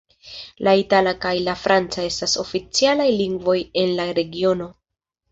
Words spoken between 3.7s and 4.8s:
en la regiono.